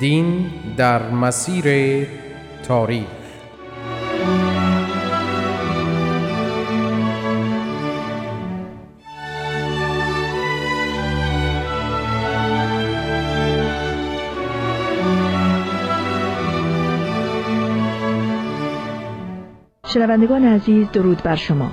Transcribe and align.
دین 0.00 0.50
در 0.76 1.10
مسیر 1.10 2.06
تاریخ. 2.68 3.06
شنوندگان 19.86 20.44
عزیز 20.44 20.90
درود 20.92 21.22
بر 21.22 21.36
شما. 21.36 21.70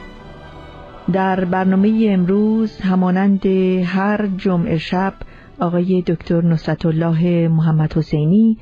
در 1.13 1.45
برنامه 1.45 2.07
امروز 2.09 2.81
همانند 2.81 3.45
هر 3.85 4.27
جمعه 4.37 4.77
شب 4.77 5.13
آقای 5.59 6.01
دکتر 6.01 6.41
نصرت 6.41 6.85
الله 6.85 7.47
محمد 7.47 7.93
حسینی 7.93 8.57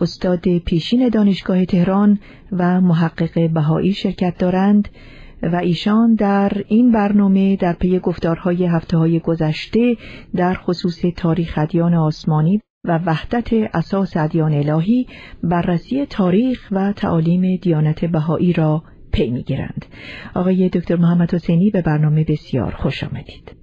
استاد 0.00 0.58
پیشین 0.58 1.08
دانشگاه 1.08 1.64
تهران 1.64 2.18
و 2.52 2.80
محقق 2.80 3.50
بهایی 3.50 3.92
شرکت 3.92 4.38
دارند 4.38 4.88
و 5.42 5.56
ایشان 5.56 6.14
در 6.14 6.52
این 6.68 6.92
برنامه 6.92 7.56
در 7.56 7.72
پی 7.72 7.98
گفتارهای 7.98 8.66
هفته 8.66 8.96
های 8.96 9.20
گذشته 9.20 9.96
در 10.34 10.54
خصوص 10.54 11.00
تاریخ 11.16 11.54
ادیان 11.56 11.94
آسمانی 11.94 12.60
و 12.84 12.98
وحدت 13.06 13.52
اساس 13.74 14.16
ادیان 14.16 14.54
الهی 14.54 15.06
بررسی 15.42 16.06
تاریخ 16.06 16.68
و 16.70 16.92
تعالیم 16.92 17.56
دیانت 17.56 18.04
بهایی 18.04 18.52
را 18.52 18.82
پی 19.12 19.30
می‌گیرند. 19.30 19.86
آقای 20.34 20.68
دکتر 20.68 20.96
محمد 20.96 21.34
حسینی 21.34 21.70
به 21.70 21.82
برنامه 21.82 22.24
بسیار 22.24 22.74
خوش 22.74 23.04
آمدید. 23.04 23.61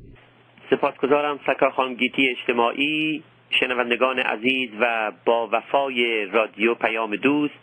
سپاسگزارم 0.70 1.40
سکا 1.48 1.70
خانگیتی 1.70 2.30
اجتماعی 2.30 3.24
شنوندگان 3.50 4.20
عزیز 4.20 4.70
و 4.80 5.12
با 5.26 5.50
وفای 5.52 6.26
رادیو 6.26 6.74
پیام 6.74 7.16
دوست. 7.16 7.60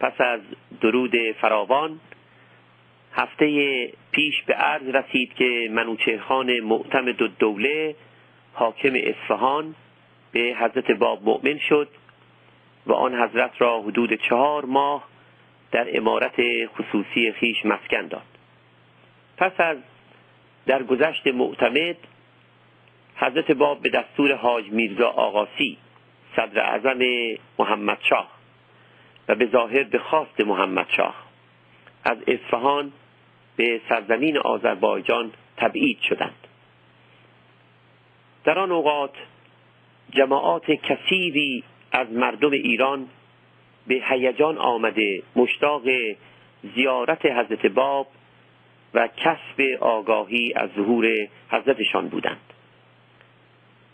پس 0.00 0.20
از 0.20 0.40
درود 0.80 1.32
فراوان 1.40 2.00
هفته 3.12 3.46
پیش 4.12 4.42
به 4.42 4.54
عرض 4.54 4.88
رسید 4.88 5.34
که 5.34 5.68
منوچهرخان 5.72 6.60
معتمد 6.60 7.22
و 7.22 7.28
دوله 7.28 7.94
حاکم 8.52 8.92
اصفهان 8.94 9.74
به 10.32 10.56
حضرت 10.60 10.90
باب 10.90 11.24
مؤمن 11.24 11.58
شد 11.58 11.88
و 12.86 12.92
آن 12.92 13.14
حضرت 13.14 13.50
را 13.58 13.82
حدود 13.82 14.14
چهار 14.14 14.64
ماه 14.64 15.04
در 15.72 15.96
امارت 15.96 16.66
خصوصی 16.66 17.32
خیش 17.32 17.66
مسکن 17.66 18.06
داد. 18.06 18.22
پس 19.36 19.52
از 19.58 19.76
در 20.66 20.82
گذشت 20.82 21.26
معتمد 21.26 21.96
حضرت 23.22 23.50
باب 23.50 23.82
به 23.82 23.88
دستور 23.88 24.34
حاج 24.34 24.64
میرزا 24.70 25.08
آقاسی 25.08 25.78
صدر 26.36 26.60
اعظم 26.60 26.98
محمد 27.58 27.98
شاه 28.08 28.28
و 29.28 29.34
به 29.34 29.46
ظاهر 29.46 29.82
به 29.82 29.98
خواست 29.98 30.40
محمد 30.40 30.86
شاه 30.96 31.14
از 32.04 32.18
اصفهان 32.26 32.92
به 33.56 33.80
سرزمین 33.88 34.38
آذربایجان 34.38 35.32
تبعید 35.56 36.00
شدند. 36.00 36.46
در 38.44 38.58
آن 38.58 38.72
اوقات 38.72 39.14
جماعات 40.10 40.70
کثیری 40.70 41.64
از 41.92 42.12
مردم 42.12 42.50
ایران 42.50 43.08
به 43.86 43.94
هیجان 44.08 44.58
آمده 44.58 45.22
مشتاق 45.36 45.82
زیارت 46.74 47.26
حضرت 47.26 47.66
باب 47.66 48.06
و 48.94 49.08
کسب 49.16 49.60
آگاهی 49.80 50.52
از 50.56 50.70
ظهور 50.76 51.28
حضرتشان 51.50 52.08
بودند. 52.08 52.52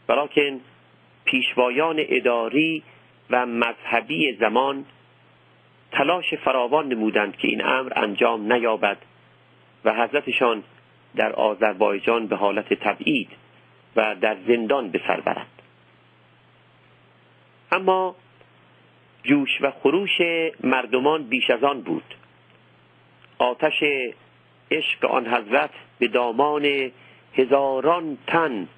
ولیکن 0.09 0.61
پیشوایان 1.25 1.97
اداری 1.99 2.83
و 3.31 3.47
مذهبی 3.47 4.33
زمان 4.41 4.85
تلاش 5.93 6.35
فراوان 6.35 6.89
نمودند 6.89 7.37
که 7.37 7.49
این 7.49 7.65
امر 7.65 7.93
انجام 7.97 8.53
نیابد 8.53 8.99
و 9.85 9.95
حضرتشان 9.95 10.63
در 11.17 11.33
آذربایجان 11.33 12.27
به 12.27 12.37
حالت 12.37 12.75
تبعید 12.75 13.31
و 13.97 14.15
در 14.21 14.37
زندان 14.47 14.89
به 14.91 15.01
سر 15.07 15.21
برند. 15.21 15.63
اما 17.73 18.17
جوش 19.23 19.59
و 19.61 19.71
خروش 19.71 20.21
مردمان 20.65 21.23
بیش 21.23 21.51
از 21.51 21.65
آن 21.65 21.81
بود. 21.81 22.15
آتش 23.39 23.85
عشق 24.71 25.05
آن 25.05 25.27
حضرت 25.27 25.71
به 25.99 26.09
دامان 26.09 26.91
هزاران 27.35 28.19
تن 28.27 28.69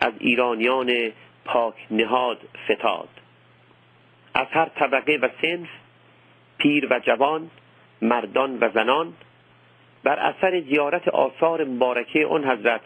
از 0.00 0.12
ایرانیان 0.18 1.12
پاک 1.44 1.74
نهاد 1.90 2.38
فتاد. 2.70 3.08
از 4.34 4.46
هر 4.50 4.68
طبقه 4.68 5.18
و 5.22 5.28
سنف 5.42 5.68
پیر 6.58 6.86
و 6.90 7.00
جوان 7.00 7.50
مردان 8.02 8.58
و 8.60 8.70
زنان 8.74 9.12
بر 10.04 10.18
اثر 10.18 10.60
زیارت 10.60 11.08
آثار 11.08 11.64
مبارکه 11.64 12.26
آن 12.26 12.44
حضرت 12.44 12.80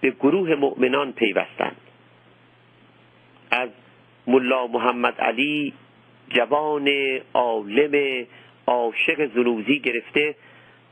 به 0.00 0.10
گروه 0.10 0.54
مؤمنان 0.54 1.12
پیوستند. 1.12 1.76
از 3.50 3.68
ملا 4.26 4.66
محمد 4.66 5.20
علی 5.20 5.72
جوان 6.28 6.88
عالم 7.34 8.26
عاشق 8.66 9.34
زنوزی 9.34 9.78
گرفته 9.80 10.34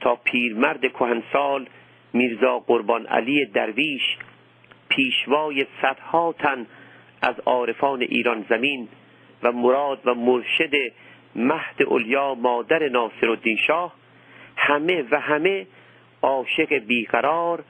تا 0.01 0.17
پیرمرد 0.17 0.93
کهنسال 0.93 1.67
میرزا 2.13 2.59
قربان 2.59 3.07
علی 3.07 3.45
درویش 3.45 4.17
پیشوای 4.95 5.67
صدها 5.83 6.35
تن 6.39 6.67
از 7.23 7.35
عارفان 7.47 8.03
ایران 8.03 8.47
زمین 8.49 8.89
و 9.43 9.53
مراد 9.53 10.01
و 10.05 10.15
مرشد 10.15 10.93
مهد 11.35 11.83
اولیا 11.83 12.35
مادر 12.35 12.89
ناصر 12.89 13.31
الدین 13.31 13.57
شاه 13.57 13.95
همه 14.57 15.05
و 15.11 15.21
همه 15.21 15.67
عاشق 16.23 16.75
بیقرار 16.75 17.65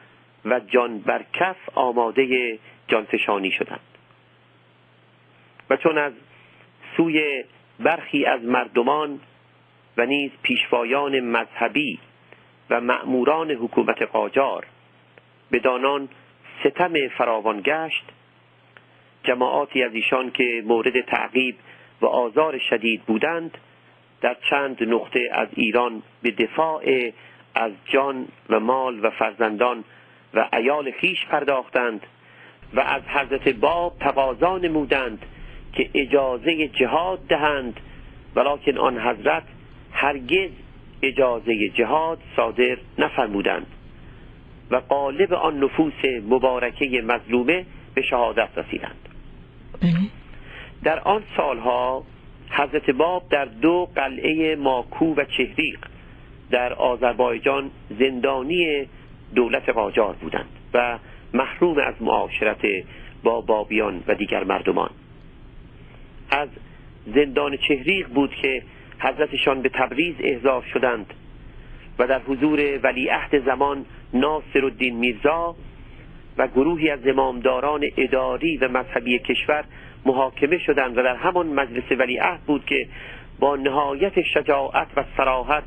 و 0.44 0.60
جان 0.60 0.98
برکف 0.98 1.56
آماده 1.74 2.58
جانفشانی 2.88 3.50
شدند. 3.50 3.80
و 5.70 5.76
چون 5.76 5.98
از 5.98 6.12
سوی 6.96 7.44
برخی 7.80 8.24
از 8.24 8.44
مردمان 8.44 9.20
و 9.96 10.06
نیز 10.06 10.30
پیشوایان 10.42 11.20
مذهبی 11.20 11.98
و 12.70 12.80
مأموران 12.80 13.50
حکومت 13.50 14.02
قاجار 14.02 14.66
به 15.50 15.58
دانان 15.58 16.08
ستم 16.60 17.08
فراوان 17.08 17.60
گشت 17.60 18.04
جماعاتی 19.24 19.82
از 19.82 19.94
ایشان 19.94 20.30
که 20.30 20.62
مورد 20.66 21.00
تعقیب 21.00 21.56
و 22.00 22.06
آزار 22.06 22.58
شدید 22.58 23.02
بودند 23.02 23.58
در 24.20 24.36
چند 24.50 24.82
نقطه 24.82 25.28
از 25.32 25.48
ایران 25.54 26.02
به 26.22 26.30
دفاع 26.30 27.12
از 27.54 27.72
جان 27.84 28.28
و 28.48 28.60
مال 28.60 29.04
و 29.04 29.10
فرزندان 29.10 29.84
و 30.34 30.48
ایال 30.52 30.90
خیش 30.90 31.26
پرداختند 31.26 32.06
و 32.74 32.80
از 32.80 33.02
حضرت 33.02 33.48
باب 33.48 33.96
تقاضا 34.00 34.58
نمودند 34.58 35.26
که 35.72 35.90
اجازه 35.94 36.68
جهاد 36.68 37.26
دهند 37.28 37.80
ولیکن 38.36 38.78
آن 38.78 38.98
حضرت 38.98 39.42
هرگز 39.92 40.50
اجازه 41.02 41.68
جهاد 41.68 42.18
صادر 42.36 42.76
نفرمودند. 42.98 43.66
و 44.72 44.76
قالب 44.76 45.32
آن 45.32 45.64
نفوس 45.64 46.04
مبارکه 46.28 47.02
مظلومه 47.02 47.66
به 47.94 48.02
شهادت 48.02 48.48
رسیدند 48.56 49.08
بله. 49.82 49.92
در 50.84 50.98
آن 50.98 51.22
سالها 51.36 52.04
حضرت 52.50 52.90
باب 52.90 53.28
در 53.30 53.44
دو 53.44 53.88
قلعه 53.94 54.56
ماکو 54.56 55.14
و 55.14 55.24
چهریق 55.24 55.78
در 56.50 56.72
آذربایجان 56.72 57.70
زندانی 57.98 58.86
دولت 59.34 59.68
قاجار 59.68 60.14
بودند 60.14 60.48
و 60.74 60.98
محروم 61.34 61.78
از 61.78 61.94
معاشرت 62.00 62.66
با 63.22 63.40
بابیان 63.40 64.02
و 64.06 64.14
دیگر 64.14 64.44
مردمان 64.44 64.90
از 66.30 66.48
زندان 67.14 67.56
چهریق 67.56 68.08
بود 68.08 68.34
که 68.34 68.62
حضرتشان 68.98 69.62
به 69.62 69.68
تبریز 69.68 70.14
احضار 70.20 70.64
شدند 70.72 71.14
و 71.98 72.06
در 72.06 72.20
حضور 72.20 72.80
ولیعهد 72.82 73.44
زمان 73.44 73.84
ناصر 74.14 74.64
الدین 74.64 74.96
میرزا 74.96 75.56
و 76.38 76.48
گروهی 76.48 76.90
از 76.90 77.06
امامداران 77.06 77.84
اداری 77.96 78.56
و 78.56 78.68
مذهبی 78.68 79.18
کشور 79.18 79.64
محاکمه 80.06 80.58
شدند 80.58 80.98
و 80.98 81.02
در 81.02 81.16
همان 81.16 81.46
مجلس 81.46 81.92
ولیعهد 81.98 82.40
بود 82.40 82.64
که 82.66 82.88
با 83.38 83.56
نهایت 83.56 84.22
شجاعت 84.22 84.88
و 84.96 85.04
سراحت 85.16 85.64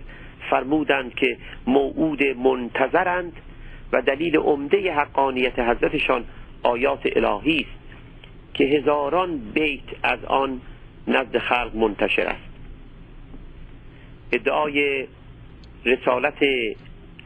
فرمودند 0.50 1.16
که 1.16 1.38
موعود 1.68 2.24
منتظرند 2.24 3.34
و 3.92 4.02
دلیل 4.02 4.38
عمده 4.38 4.94
حقانیت 4.94 5.60
حضرتشان 5.60 6.26
آیات 6.64 7.02
الهی 7.16 7.60
است 7.60 7.86
که 8.54 8.64
هزاران 8.64 9.38
بیت 9.38 9.82
از 10.04 10.26
آن 10.26 10.62
نزد 11.08 11.38
خلق 11.38 11.76
منتشر 11.76 12.22
است. 12.28 12.50
ادعای 14.32 15.08
رسالت 15.86 16.44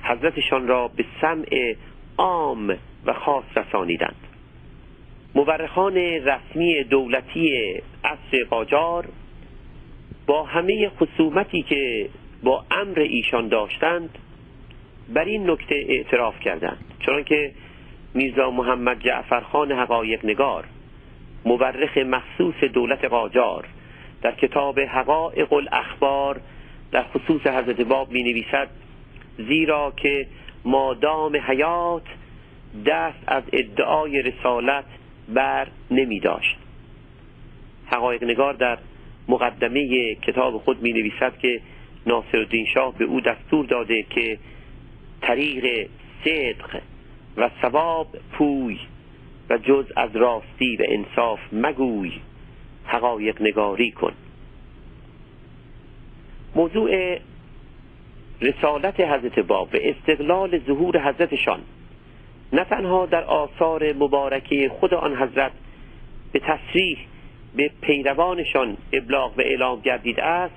حضرتشان 0.09 0.67
را 0.67 0.87
به 0.87 1.05
سمع 1.21 1.75
عام 2.17 2.77
و 3.05 3.13
خاص 3.13 3.43
رسانیدند. 3.55 4.15
مورخان 5.35 5.95
رسمی 5.97 6.83
دولتی 6.83 7.73
عصر 8.03 8.43
قاجار 8.49 9.07
با 10.27 10.43
همه 10.43 10.89
خصومتی 10.89 11.61
که 11.61 12.09
با 12.43 12.65
امر 12.71 12.99
ایشان 12.99 13.47
داشتند 13.47 14.17
بر 15.13 15.25
این 15.25 15.49
نکته 15.49 15.85
اعتراف 15.87 16.39
کردند. 16.39 16.85
چون 16.99 17.23
میرزا 18.13 18.51
محمد 18.51 18.99
جعفرخان 18.99 19.71
حقایق 19.71 20.25
نگار 20.25 20.65
مورخ 21.45 21.97
مخصوص 21.97 22.63
دولت 22.73 23.05
قاجار 23.05 23.67
در 24.21 24.31
کتاب 24.31 24.79
حقائق 24.79 25.53
الاخبار 25.53 26.41
در 26.91 27.03
خصوص 27.03 27.47
حضرت 27.47 27.81
باب 27.81 28.11
می 28.11 28.23
نویسد 28.23 28.69
زیرا 29.47 29.93
که 29.97 30.27
مادام 30.65 31.35
حیات 31.35 32.03
دست 32.85 33.23
از 33.27 33.43
ادعای 33.53 34.21
رسالت 34.21 34.85
بر 35.29 35.67
نمی 35.91 36.19
داشت. 36.19 36.55
حقایق 37.85 38.23
نگار 38.23 38.53
در 38.53 38.77
مقدمه 39.27 40.15
کتاب 40.15 40.57
خود 40.57 40.81
می 40.81 40.93
نویسد 40.93 41.37
که 41.37 41.61
ناصر 42.05 42.37
الدین 42.37 42.65
شاه 42.65 42.97
به 42.97 43.05
او 43.05 43.21
دستور 43.21 43.65
داده 43.65 44.05
که 44.09 44.39
طریق 45.21 45.89
صدق 46.23 46.81
و 47.37 47.49
ثواب 47.61 48.07
پوی 48.31 48.79
و 49.49 49.57
جز 49.57 49.85
از 49.95 50.15
راستی 50.15 50.75
و 50.75 50.83
انصاف 50.87 51.39
مگوی 51.51 52.11
حقایق 52.85 53.41
نگاری 53.41 53.91
کن. 53.91 54.13
موضوع 56.55 57.17
رسالت 58.41 58.99
حضرت 58.99 59.39
باب 59.39 59.69
و 59.73 59.77
استقلال 59.81 60.59
ظهور 60.59 61.09
حضرتشان. 61.09 61.59
نه 62.53 62.63
تنها 62.63 63.05
در 63.05 63.23
آثار 63.23 63.93
مبارکه 63.93 64.69
خود 64.69 64.93
آن 64.93 65.15
حضرت 65.15 65.51
به 66.31 66.39
تصریح 66.39 66.97
به 67.55 67.71
پیروانشان 67.81 68.77
ابلاغ 68.93 69.37
و 69.37 69.41
اعلام 69.41 69.79
گردیده 69.79 70.23
است 70.23 70.55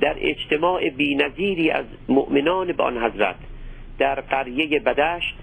در 0.00 0.16
اجتماع 0.18 0.90
بینظیری 0.90 1.70
از 1.70 1.84
مؤمنان 2.08 2.72
به 2.72 2.82
آن 2.82 3.04
حضرت 3.04 3.36
در 3.98 4.20
قریه 4.20 4.80
بدشت 4.80 5.34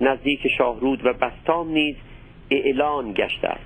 نزدیک 0.00 0.48
شاهرود 0.58 1.06
و 1.06 1.12
بستام 1.12 1.68
نیز 1.68 1.96
اعلان 2.50 3.12
گشته 3.12 3.48
است. 3.48 3.64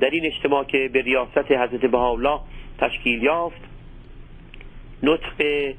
در 0.00 0.10
این 0.10 0.26
اجتماع 0.26 0.64
که 0.64 0.90
به 0.92 1.02
ریاست 1.02 1.52
حضرت 1.52 1.80
بهاءالله 1.80 2.40
تشکیل 2.78 3.22
یافت 3.22 3.67
نطق 5.02 5.72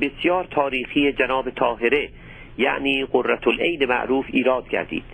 بسیار 0.00 0.44
تاریخی 0.44 1.12
جناب 1.12 1.50
طاهره 1.50 2.08
یعنی 2.58 3.04
قررت 3.04 3.48
العین 3.48 3.84
معروف 3.84 4.26
ایراد 4.28 4.68
گردید 4.68 5.04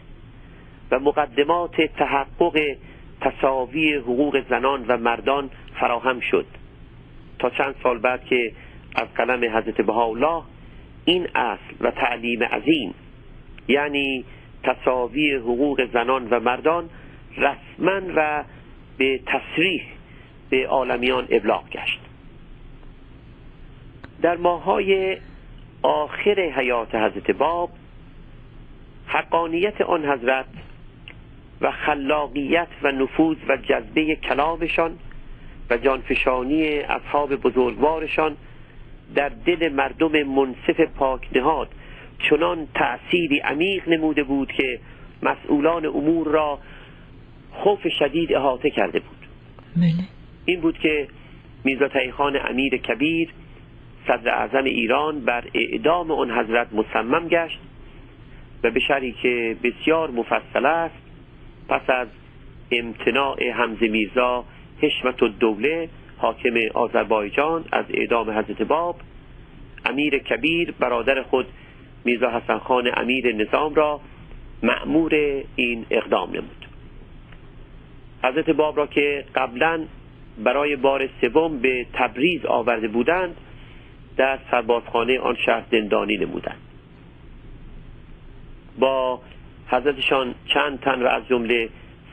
و 0.90 0.98
مقدمات 0.98 1.80
تحقق 1.80 2.76
تصاوی 3.20 3.94
حقوق 3.94 4.42
زنان 4.48 4.84
و 4.88 4.96
مردان 4.96 5.50
فراهم 5.80 6.20
شد. 6.20 6.46
تا 7.38 7.50
چند 7.50 7.74
سال 7.82 7.98
بعد 7.98 8.24
که 8.24 8.52
از 8.94 9.08
قلم 9.14 9.56
حضرت 9.56 9.80
بهاءالله 9.80 10.42
این 11.04 11.28
اصل 11.34 11.74
و 11.80 11.90
تعلیم 11.90 12.42
عظیم 12.42 12.94
یعنی 13.68 14.24
تصاوی 14.62 15.34
حقوق 15.34 15.92
زنان 15.92 16.28
و 16.28 16.40
مردان 16.40 16.90
رسما 17.36 18.00
و 18.16 18.44
به 18.98 19.20
تصریح 19.26 19.82
به 20.50 20.66
عالمیان 20.66 21.26
ابلاغ 21.30 21.70
گشت. 21.70 22.05
در 24.22 24.36
ماهای 24.36 25.18
آخر 25.82 26.40
حیات 26.56 26.94
حضرت 26.94 27.30
باب 27.30 27.70
حقانیت 29.06 29.80
آن 29.80 30.04
حضرت 30.04 30.46
و 31.60 31.70
خلاقیت 31.70 32.68
و 32.82 32.92
نفوذ 32.92 33.36
و 33.48 33.56
جذبه 33.56 34.16
کلامشان 34.16 34.98
و 35.70 35.76
جانفشانی 35.76 36.78
اصحاب 36.78 37.36
بزرگوارشان 37.36 38.36
در 39.14 39.28
دل 39.28 39.72
مردم 39.72 40.22
منصف 40.22 40.80
پاک 40.80 41.28
نهاد 41.34 41.68
چنان 42.30 42.68
تأثیری 42.74 43.38
عمیق 43.38 43.88
نموده 43.88 44.22
بود 44.22 44.52
که 44.52 44.80
مسئولان 45.22 45.86
امور 45.86 46.28
را 46.28 46.58
خوف 47.52 47.88
شدید 47.98 48.32
احاطه 48.34 48.70
کرده 48.70 49.00
بود 49.00 49.26
بله. 49.76 50.04
این 50.44 50.60
بود 50.60 50.78
که 50.78 51.08
میرزا 51.64 51.88
خان 52.16 52.38
امیر 52.48 52.76
کبیر 52.76 53.28
صدر 54.06 54.28
اعظم 54.28 54.64
ایران 54.64 55.20
بر 55.20 55.44
اعدام 55.54 56.10
آن 56.10 56.30
حضرت 56.30 56.68
مصمم 56.72 57.28
گشت 57.28 57.58
و 58.62 58.70
به 58.70 58.80
شری 58.80 59.12
که 59.12 59.56
بسیار 59.62 60.10
مفصل 60.10 60.66
است 60.66 60.94
پس 61.68 61.90
از 61.90 62.08
امتناع 62.72 63.50
حمز 63.50 63.82
میرزا 63.82 64.44
حشمت 64.80 65.22
الدوله 65.22 65.88
حاکم 66.18 66.54
آذربایجان 66.74 67.64
از 67.72 67.84
اعدام 67.90 68.30
حضرت 68.30 68.62
باب 68.62 68.96
امیر 69.84 70.18
کبیر 70.18 70.74
برادر 70.80 71.22
خود 71.22 71.46
میرزا 72.04 72.30
حسن 72.30 72.58
خان 72.58 72.90
امیر 72.96 73.36
نظام 73.36 73.74
را 73.74 74.00
معمور 74.62 75.14
این 75.56 75.86
اقدام 75.90 76.30
نمود. 76.30 76.66
حضرت 78.22 78.50
باب 78.50 78.76
را 78.76 78.86
که 78.86 79.24
قبلا 79.34 79.84
برای 80.44 80.76
بار 80.76 81.08
سوم 81.20 81.58
به 81.58 81.86
تبریز 81.92 82.46
آورده 82.46 82.88
بودند 82.88 83.36
در 84.16 84.38
سربازخانه 84.50 85.18
آن 85.18 85.36
شهر 85.46 85.62
زندانی 85.70 86.16
نمودند. 86.16 86.60
با 88.78 89.20
حضرتشان 89.68 90.34
چند 90.54 90.80
تن 90.80 91.02
و 91.02 91.06
از 91.06 91.28
جمله 91.28 91.68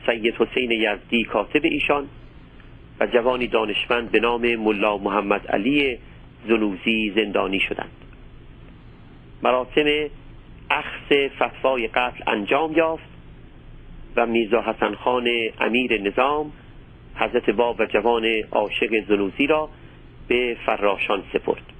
سید 0.06 0.34
حسین 0.34 0.70
یزدی 0.70 1.24
کاتب 1.24 1.64
ایشان 1.64 2.08
و 3.00 3.06
جوانی 3.06 3.46
دانشمند 3.46 4.10
به 4.10 4.20
نام 4.20 4.56
ملا 4.56 4.96
محمد 4.96 5.46
علی 5.46 5.98
زنوزی 6.48 7.12
زندانی 7.16 7.60
شدند. 7.60 7.90
مراسم 9.42 10.10
اخص 10.70 11.12
فتوای 11.42 11.86
قتل 11.86 12.22
انجام 12.26 12.72
یافت 12.72 13.08
و 14.16 14.26
میرزا 14.26 14.62
حسن 14.62 14.94
خان 14.94 15.28
امیر 15.60 16.02
نظام 16.02 16.52
حضرت 17.14 17.50
باب 17.50 17.80
و 17.80 17.86
جوان 17.86 18.24
عاشق 18.50 19.04
زنوزی 19.08 19.46
را 19.46 19.68
به 20.28 20.56
فراشان 20.66 21.22
سپرد. 21.32 21.73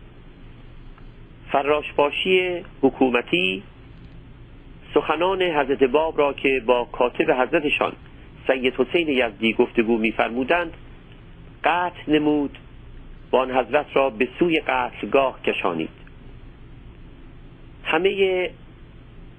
فراشباشی 1.54 2.64
حکومتی 2.82 3.62
سخنان 4.94 5.42
حضرت 5.42 5.82
باب 5.82 6.18
را 6.18 6.32
که 6.32 6.62
با 6.66 6.84
کاتب 6.84 7.30
حضرتشان 7.30 7.92
سید 8.46 8.74
حسین 8.74 9.08
یزدی 9.08 9.52
گفتگو 9.52 9.98
میفرمودند 9.98 10.72
قطع 11.64 12.00
نمود 12.08 12.58
و 13.32 13.36
آن 13.36 13.50
حضرت 13.50 13.86
را 13.94 14.10
به 14.10 14.28
سوی 14.38 14.60
قتلگاه 14.60 15.42
کشانید. 15.42 15.88
همه 17.84 18.50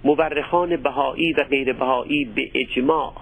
مورخان 0.03 0.75
بهایی 0.75 1.33
و 1.33 1.43
غیر 1.43 1.73
بهایی 1.73 2.25
به 2.25 2.51
اجماع 2.53 3.13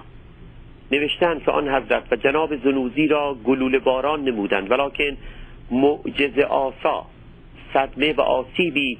نوشتند 0.91 1.43
که 1.43 1.51
آن 1.51 1.69
حضرت 1.69 2.03
و 2.11 2.15
جناب 2.15 2.55
زنوزی 2.55 3.07
را 3.07 3.37
گلوله 3.43 3.79
باران 3.79 4.23
نمودند 4.23 4.71
ولیکن 4.71 5.17
معجز 5.71 6.39
آسا 6.39 7.12
صدمه 7.73 8.13
و 8.13 8.21
آسیبی 8.21 8.97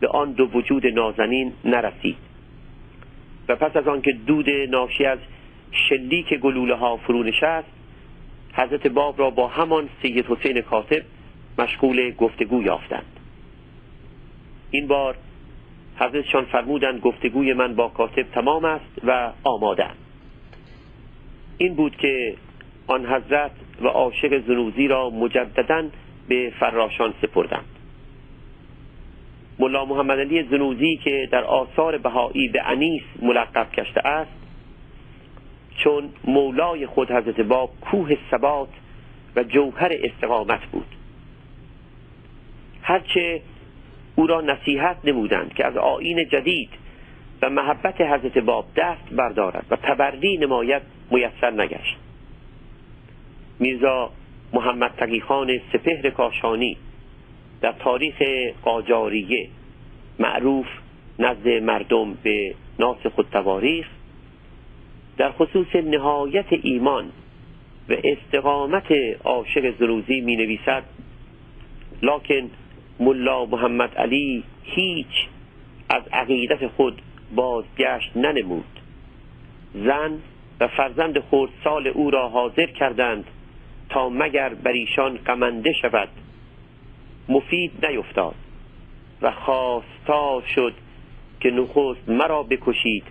به 0.00 0.08
آن 0.08 0.32
دو 0.32 0.44
وجود 0.44 0.86
نازنین 0.86 1.52
نرسید. 1.64 2.16
و 3.48 3.56
پس 3.56 3.76
از 3.76 3.88
آنکه 3.88 4.12
دود 4.12 4.50
ناشی 4.50 5.04
از 5.04 5.18
شلیک 5.72 6.34
گلوله 6.34 6.74
ها 6.74 6.96
فرو 6.96 7.22
نشست 7.22 7.68
حضرت 8.52 8.86
باب 8.86 9.20
را 9.20 9.30
با 9.30 9.48
همان 9.48 9.88
سید 10.02 10.26
حسین 10.26 10.60
کاتب 10.60 11.02
مشغول 11.58 12.10
گفتگو 12.10 12.62
یافتند. 12.62 13.20
این 14.70 14.86
بار 14.86 15.16
حضرتشان 15.98 16.44
فرمودند 16.44 17.00
گفتگوی 17.00 17.52
من 17.52 17.74
با 17.74 17.88
کاتب 17.88 18.22
تمام 18.22 18.64
است 18.64 19.04
و 19.06 19.32
آماده 19.44 19.86
این 21.58 21.74
بود 21.74 21.96
که 21.96 22.34
آن 22.86 23.06
حضرت 23.06 23.50
و 23.82 23.86
عاشق 23.86 24.46
زنوزی 24.46 24.88
را 24.88 25.10
مجددا 25.10 25.88
به 26.28 26.52
فراشان 26.60 27.14
سپردند 27.22 27.75
ملا 29.58 29.84
محمد 29.84 30.18
علی 30.18 30.42
زنوزی 30.42 30.96
که 30.96 31.28
در 31.32 31.44
آثار 31.44 31.98
بهایی 31.98 32.48
به 32.48 32.62
انیس 32.62 33.02
ملقب 33.22 33.72
کشته 33.72 34.08
است 34.08 34.32
چون 35.76 36.08
مولای 36.24 36.86
خود 36.86 37.10
حضرت 37.10 37.40
باب 37.40 37.70
کوه 37.80 38.16
ثبات 38.30 38.68
و 39.36 39.42
جوهر 39.42 39.92
استقامت 39.92 40.60
بود. 40.72 40.86
هرچه 42.82 43.42
او 44.16 44.26
را 44.26 44.40
نصیحت 44.40 44.96
نمودند 45.04 45.54
که 45.54 45.66
از 45.66 45.76
آین 45.76 46.28
جدید 46.28 46.70
و 47.42 47.50
محبت 47.50 48.00
حضرت 48.00 48.38
باب 48.38 48.66
دست 48.76 49.10
بردارد 49.12 49.66
و 49.70 49.76
تبری 49.76 50.36
نماید 50.36 50.82
میسر 51.10 51.50
نگشت. 51.50 51.96
میرزا 53.58 54.10
محمد 54.52 54.94
تقیخان 54.96 55.60
سپهر 55.72 56.10
کاشانی 56.10 56.76
در 57.60 57.72
تاریخ 57.72 58.22
قاجاریه 58.62 59.48
معروف 60.18 60.66
نزد 61.18 61.48
مردم 61.48 62.14
به 62.22 62.54
ناس 62.78 63.06
خود 63.06 63.26
تواریخ 63.32 63.86
در 65.16 65.32
خصوص 65.32 65.76
نهایت 65.76 66.46
ایمان 66.62 67.04
و 67.88 67.94
استقامت 68.04 68.92
عاشق 69.24 69.78
زروزی 69.78 70.20
می 70.20 70.36
نویسد 70.36 70.82
لکن 72.02 72.50
ملا 73.00 73.46
محمد 73.46 73.94
علی 73.94 74.44
هیچ 74.62 75.28
از 75.88 76.02
عقیدت 76.12 76.66
خود 76.66 77.02
بازگشت 77.34 78.16
ننمود. 78.16 78.80
زن 79.74 80.18
و 80.60 80.68
فرزند 80.68 81.18
خود 81.18 81.50
سال 81.64 81.86
او 81.86 82.10
را 82.10 82.28
حاضر 82.28 82.66
کردند 82.66 83.24
تا 83.88 84.08
مگر 84.08 84.54
بر 84.54 84.72
ایشان 84.72 85.16
قمنده 85.16 85.72
شود. 85.72 86.08
مفید 87.28 87.86
نیفتاد 87.86 88.34
و 89.22 89.30
خواستار 89.30 90.42
شد 90.54 90.74
که 91.40 91.50
نخست 91.50 92.08
مرا 92.08 92.42
بکشید 92.42 93.04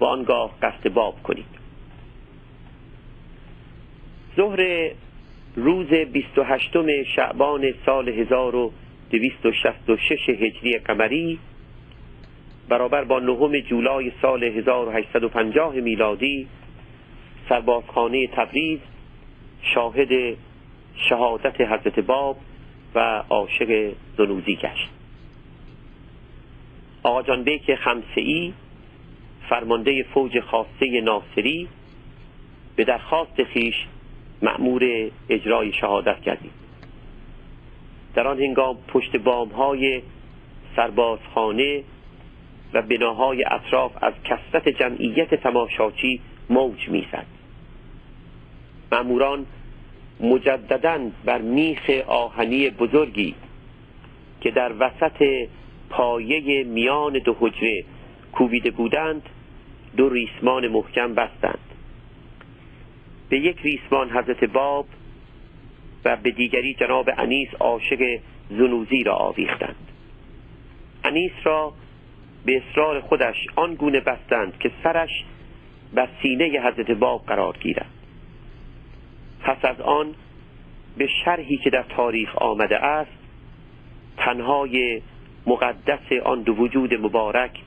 و 0.00 0.04
آنگاه 0.04 0.50
قصد 0.62 0.92
باب 0.92 1.22
کنید. 1.22 1.56
ظهر 4.36 4.90
روز 5.56 5.86
28 5.86 7.02
شعبان 7.02 7.72
سال 7.86 8.08
1266 8.08 10.28
هجری 10.28 10.78
قمری 10.78 11.38
برابر 12.68 13.04
با 13.04 13.20
نهم 13.20 13.60
جولای 13.60 14.12
سال 14.22 14.44
1850 14.44 15.74
میلادی 15.74 16.48
سربازخانه 17.48 18.26
تبریز 18.26 18.78
شاهد 19.62 20.36
شهادت 20.96 21.60
حضرت 21.60 22.00
باب 22.00 22.36
و 22.96 23.22
عاشق 23.30 23.92
زنوزی 24.18 24.56
گشت. 24.56 24.88
آقا 27.02 27.22
جان 27.22 27.42
بیک 27.42 27.74
خمسه 27.74 28.52
فرمانده 29.48 30.02
فوج 30.02 30.40
خاصه 30.40 31.00
ناصری 31.04 31.68
به 32.76 32.84
درخواست 32.84 33.44
خیش 33.44 33.74
مأمور 34.42 35.10
اجرای 35.28 35.72
شهادت 35.72 36.20
کردیم. 36.20 36.50
در 38.14 38.26
آن 38.26 38.40
هنگام 38.40 38.78
پشت 38.88 39.16
بام 39.16 39.48
های 39.48 40.02
سربازخانه 40.76 41.82
و 42.72 42.82
بناهای 42.82 43.44
اطراف 43.44 43.92
از 44.02 44.12
کسرت 44.24 44.68
جمعیت 44.68 45.34
تماشاچی 45.34 46.20
موج 46.50 46.88
می‌زد. 46.88 47.26
مأموران 48.92 49.46
مجددا 50.20 51.10
بر 51.24 51.42
میخ 51.42 51.90
آهنی 52.06 52.70
بزرگی 52.70 53.34
که 54.40 54.50
در 54.50 54.72
وسط 54.78 55.48
پایه 55.90 56.64
میان 56.64 57.12
دو 57.12 57.36
حجره 57.40 57.84
کوبیده 58.32 58.70
بودند 58.70 59.22
دو 59.96 60.08
ریسمان 60.08 60.68
محکم 60.68 61.14
بستند. 61.14 61.58
به 63.28 63.38
یک 63.38 63.58
ریسمان 63.62 64.10
حضرت 64.10 64.44
باب 64.44 64.86
و 66.04 66.16
به 66.16 66.30
دیگری 66.30 66.74
جناب 66.74 67.10
انیس 67.18 67.48
عاشق 67.60 68.18
زنوزی 68.50 69.02
را 69.02 69.14
آویختند. 69.14 69.76
انیس 71.04 71.32
را 71.44 71.72
به 72.44 72.62
اصرار 72.62 73.00
خودش 73.00 73.46
آن 73.56 73.74
گونه 73.74 74.00
بستند 74.00 74.58
که 74.58 74.70
سرش 74.82 75.24
بر 75.94 76.08
سینه 76.22 76.44
حضرت 76.44 76.90
باب 76.90 77.26
قرار 77.26 77.56
گیرد. 77.56 77.95
پس 79.46 79.64
از 79.64 79.80
آن 79.80 80.14
به 80.96 81.06
شرحی 81.24 81.56
که 81.56 81.70
در 81.70 81.82
تاریخ 81.82 82.36
آمده 82.36 82.76
است 82.76 83.10
تنهای 84.16 85.02
مقدس 85.46 86.12
آن 86.24 86.42
دو 86.42 86.52
وجود 86.52 86.94
مبارک 86.94 87.60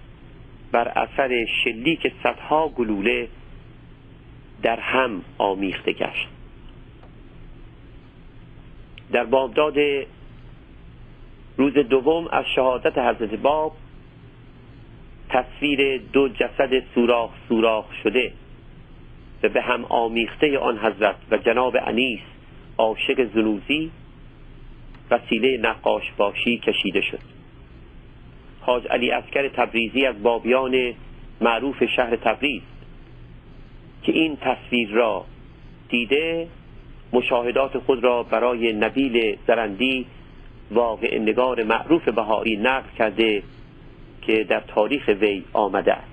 بر 0.72 0.88
اثر 0.88 1.46
شلیک 1.64 2.12
صدها 2.24 2.70
گلوله 2.70 3.28
در 4.62 4.80
هم 4.80 5.22
آمیخته 5.38 5.94
گشت. 5.94 6.28
در 9.12 9.26
بامداد 9.26 9.76
روز 11.58 11.74
دوم 11.74 12.28
از 12.32 12.46
شهادت 12.56 12.98
حضرت 12.98 13.34
باب 13.34 13.76
تصویر 15.30 15.98
دو 15.98 16.30
جسد 16.30 16.84
سوراخ 16.96 17.32
سوراخ 17.50 17.86
شده. 18.04 18.34
و 19.44 19.50
به 19.50 19.62
هم 19.62 19.86
آمیخته 19.86 20.60
آن 20.60 20.78
حضرت 20.78 21.16
و 21.32 21.38
جناب 21.38 21.78
انیس 21.82 22.20
عاشق 22.78 23.34
زنوزی 23.34 23.92
وسیله 25.12 25.58
نقاش 25.58 26.12
باشی 26.18 26.58
کشیده 26.58 27.02
شد. 27.02 27.20
حاج 28.62 28.88
علی 28.88 29.12
اسکر 29.12 29.48
تبریزی 29.48 30.06
از 30.06 30.24
بابیان 30.24 30.94
معروف 31.42 31.84
شهر 31.86 32.16
تبریز 32.16 32.62
که 34.04 34.12
این 34.12 34.38
تصویر 34.42 34.90
را 34.90 35.26
دیده 35.90 36.48
مشاهدات 37.14 37.78
خود 37.78 38.04
را 38.04 38.24
برای 38.24 38.74
نبیل 38.74 39.38
زرندی 39.48 40.06
واقع 40.72 41.20
نگار 41.20 41.64
معروف 41.64 42.10
بهایی 42.10 42.58
نقل 42.58 42.90
کرده 42.98 43.44
که 44.22 44.44
در 44.44 44.60
تاریخ 44.60 45.08
وی 45.08 45.44
آمده 45.54 45.94
است. 45.94 46.09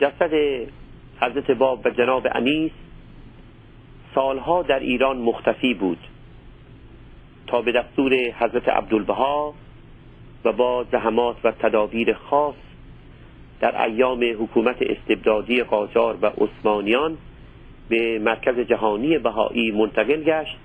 جسد 0.00 0.32
حضرت 1.20 1.50
باب 1.50 1.80
و 1.86 1.90
جناب 1.90 2.26
انیس 2.34 2.72
سالها 4.14 4.62
در 4.62 4.78
ایران 4.78 5.16
مختفی 5.16 5.74
بود 5.74 5.98
تا 7.46 7.62
به 7.62 7.72
دستور 7.72 8.14
حضرت 8.14 8.68
عبدالبها 8.68 9.54
و 10.44 10.52
با 10.52 10.84
زحمات 10.92 11.36
و 11.44 11.50
تدابیر 11.50 12.14
خاص 12.14 12.54
در 13.60 13.82
ایام 13.82 14.24
حکومت 14.24 14.76
استبدادی 14.80 15.62
قاجار 15.62 16.18
و 16.22 16.26
عثمانیان 16.26 17.18
به 17.88 18.18
مرکز 18.18 18.58
جهانی 18.58 19.18
بهایی 19.18 19.70
منتقل 19.70 20.22
گشت 20.22 20.56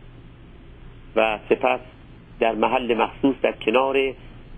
و 1.16 1.40
سپس 1.50 1.80
در 2.40 2.56
محل 2.56 2.94
مخصوص 2.94 3.36
در 3.42 3.52
کنار 3.52 4.14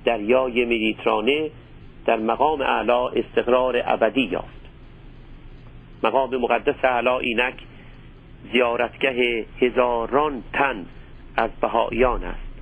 دریای 0.05 0.65
مدیترانه 0.65 1.49
در 2.05 2.17
مقام 2.17 2.61
اعلا 2.61 3.07
استقرار 3.07 3.81
ابدی 3.85 4.21
یافت. 4.21 4.62
مقام 6.03 6.37
مقدس 6.37 6.85
اعلا 6.85 7.19
اینک 7.19 7.55
زیارتگه 8.51 9.45
هزاران 9.61 10.43
تن 10.53 10.85
از 11.35 11.49
بهاییان 11.61 12.23
است. 12.23 12.53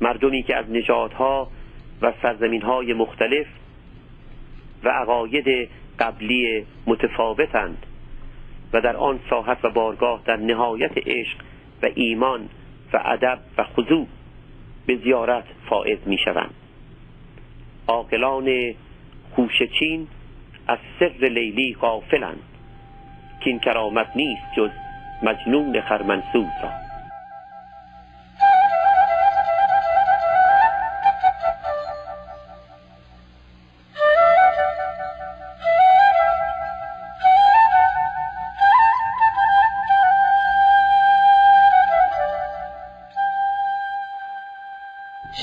مردمی 0.00 0.42
که 0.42 0.56
از 0.56 0.70
نژادها 0.70 1.50
و 2.02 2.12
سرزمینهای 2.22 2.94
مختلف 2.94 3.46
و 4.84 4.88
عقاید 4.88 5.68
قبلی 5.98 6.66
متفاوتند 6.86 7.86
و 8.72 8.80
در 8.80 8.96
آن 8.96 9.20
ساحت 9.30 9.64
و 9.64 9.70
بارگاه 9.70 10.22
در 10.24 10.36
نهایت 10.36 10.92
عشق 10.96 11.38
و 11.82 11.88
ایمان 11.94 12.48
و 12.92 13.02
ادب 13.04 13.38
و 13.58 13.64
خضوع 13.64 14.06
به 14.86 14.96
زیارت 14.96 15.44
فائز 15.68 15.98
می 16.06 16.18
شوند 16.18 16.54
عاقلان 17.88 18.74
خوشچین 19.34 20.08
از 20.68 20.78
سر 20.98 21.12
لیلی 21.20 21.74
غافلند 21.80 22.42
که 23.40 23.50
این 23.50 23.58
کرامت 23.58 24.06
نیست 24.16 24.42
جز 24.56 24.70
مجنون 25.22 25.80
خرمنسوز 25.80 26.46
را 26.62 26.87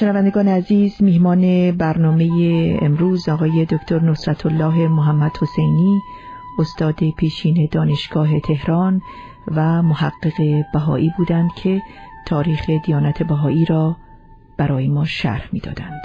شنوندگان 0.06 0.48
عزیز 0.48 1.02
میهمان 1.02 1.72
برنامه 1.72 2.28
امروز 2.82 3.30
آقای 3.30 3.66
دکتر 3.66 4.00
نصرت 4.00 4.46
الله 4.46 4.88
محمد 4.88 5.32
حسینی 5.42 6.02
استاد 6.60 7.10
پیشین 7.18 7.68
دانشگاه 7.72 8.40
تهران 8.40 9.02
و 9.48 9.82
محقق 9.82 10.64
بهایی 10.74 11.12
بودند 11.18 11.54
که 11.54 11.82
تاریخ 12.26 12.70
دیانت 12.70 13.24
بهایی 13.24 13.66
را 13.66 13.96
برای 14.58 14.88
ما 14.88 15.06
شرح 15.06 15.50
می‌دادند. 15.52 16.02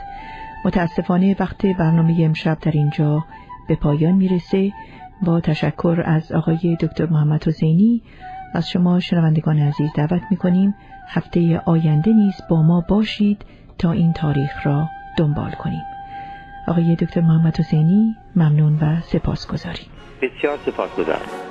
متاسفانه 0.64 1.36
وقت 1.40 1.66
برنامه 1.66 2.16
امشب 2.20 2.58
در 2.60 2.72
اینجا 2.72 3.24
به 3.68 3.76
پایان 3.76 4.12
می‌رسه. 4.12 4.72
با 5.22 5.40
تشکر 5.40 6.02
از 6.04 6.32
آقای 6.32 6.76
دکتر 6.80 7.06
محمد 7.06 7.48
حسینی 7.48 8.02
از 8.54 8.70
شما 8.70 9.00
شنوندگان 9.00 9.58
عزیز 9.58 9.90
دعوت 9.94 10.22
می‌کنیم. 10.30 10.74
هفته 11.08 11.62
آینده 11.66 12.12
نیز 12.12 12.34
با 12.50 12.62
ما 12.62 12.84
باشید. 12.88 13.44
تا 13.80 13.92
این 13.92 14.12
تاریخ 14.12 14.66
را 14.66 14.88
دنبال 15.16 15.50
کنیم. 15.50 15.82
آقای 16.68 16.96
دکتر 16.96 17.20
محمد 17.20 17.56
حسینی 17.56 18.16
ممنون 18.36 18.78
و 18.80 19.00
سپاسگزاریم. 19.00 19.86
بسیار 20.22 20.58
سپاسگزارم. 20.66 21.49